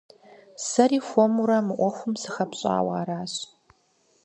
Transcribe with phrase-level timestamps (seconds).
[0.67, 3.33] Сэри хуэмурэ мы Ӏуэхум сыхэпщӀауэ аращ.